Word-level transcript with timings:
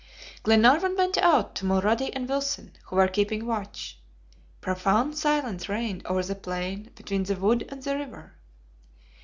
Glenarvan 0.41 0.95
went 0.97 1.19
out 1.19 1.53
to 1.53 1.63
Mulrady 1.65 2.09
and 2.15 2.27
Wilson, 2.27 2.75
who 2.85 2.95
were 2.95 3.07
keeping 3.07 3.45
watch. 3.45 3.99
Profound 4.59 5.15
silence 5.15 5.69
reigned 5.69 6.03
over 6.07 6.23
the 6.23 6.33
plain 6.33 6.89
between 6.95 7.21
the 7.21 7.35
wood 7.35 7.67
and 7.69 7.83
the 7.83 7.95
river. 7.95 8.33